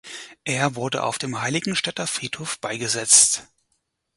[0.45, 3.43] Er wurde auf dem Heiligenstädter Friedhof beigesetzt.